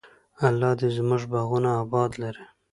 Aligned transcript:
الله 0.47 0.71
دې 0.79 0.89
زموږ 0.97 1.21
باغونه 1.31 1.69
اباد 1.83 2.11
لري. 2.21 2.45